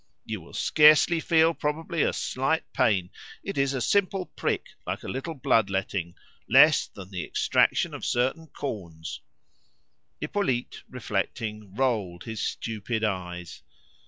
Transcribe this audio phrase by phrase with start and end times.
[0.25, 3.11] "You will scarcely feel, probably, a slight pain;
[3.43, 6.15] it is a simple prick, like a little blood letting,
[6.49, 9.21] less than the extraction of certain corns."
[10.19, 13.61] Hippolyte, reflecting, rolled his stupid eyes.